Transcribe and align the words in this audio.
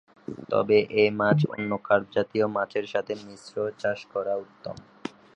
তবে 0.51 0.77
এ 0.95 1.15
মাছ 1.19 1.39
অন্য 1.53 1.71
কার্প 1.87 2.05
জাতীয় 2.15 2.45
মাছের 2.55 2.85
সাথে 2.93 3.13
মিশ্র 3.25 3.53
চাষ 3.81 3.99
করা 4.13 4.33
উত্তম। 4.43 4.75